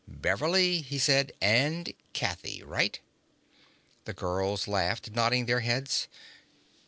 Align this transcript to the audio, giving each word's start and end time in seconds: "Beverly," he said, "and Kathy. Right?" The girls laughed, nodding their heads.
"Beverly," 0.07 0.81
he 0.81 0.97
said, 0.97 1.31
"and 1.43 1.93
Kathy. 2.11 2.63
Right?" 2.63 2.99
The 4.05 4.13
girls 4.13 4.67
laughed, 4.67 5.11
nodding 5.11 5.45
their 5.45 5.59
heads. 5.59 6.07